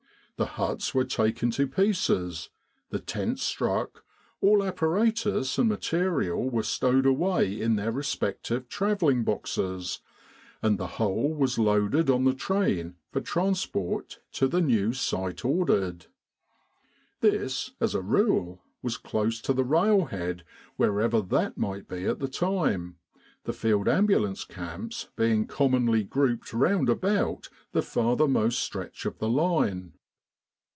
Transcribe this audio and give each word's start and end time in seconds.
The 0.37 0.55
huts 0.55 0.95
were 0.95 1.05
taken 1.05 1.51
to 1.51 1.67
pieces, 1.67 2.49
the 2.89 2.97
tents 2.97 3.43
struck, 3.43 4.03
all 4.41 4.63
apparatus 4.63 5.59
and 5.59 5.69
material 5.69 6.49
were 6.49 6.63
stowed 6.63 7.05
away 7.05 7.61
in 7.61 7.75
their 7.75 7.91
respective 7.91 8.67
travelling 8.67 9.23
boxes, 9.23 9.99
and 10.63 10.79
the 10.79 10.87
whole 10.97 11.31
was 11.35 11.59
loaded 11.59 12.09
on 12.09 12.23
the 12.23 12.33
train 12.33 12.95
for 13.11 13.21
transport 13.21 14.17
to 14.31 14.47
the 14.47 14.61
new 14.61 14.93
site 14.93 15.45
ordered. 15.45 16.07
This, 17.19 17.73
as 17.79 17.93
a 17.93 18.01
rule, 18.01 18.63
was 18.81 18.97
close 18.97 19.41
to 19.41 19.53
the 19.53 19.63
railhead 19.63 20.43
wherever 20.75 21.21
that 21.21 21.55
might 21.55 21.87
be 21.87 22.05
at 22.07 22.17
the 22.17 22.27
time, 22.27 22.95
the 23.43 23.53
Field 23.53 23.87
Ambulance 23.87 24.43
camps 24.43 25.09
being 25.15 25.45
commonly 25.45 26.03
grouped 26.03 26.51
round 26.51 26.89
about 26.89 27.47
the 27.73 27.83
farthermost 27.83 28.57
stretch 28.57 29.05
of 29.05 29.19
the 29.19 29.29
line. 29.29 29.93